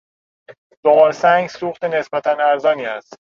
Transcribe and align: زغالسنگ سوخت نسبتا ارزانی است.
زغالسنگ 0.85 1.47
سوخت 1.49 1.83
نسبتا 1.85 2.31
ارزانی 2.39 2.85
است. 2.85 3.15